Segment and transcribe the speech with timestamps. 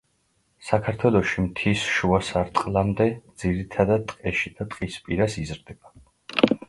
[0.67, 3.07] საქართველოში მთის შუა სარტყლამდე,
[3.43, 5.95] ძირითადად ტყეში და ტყის პირას იზრდება.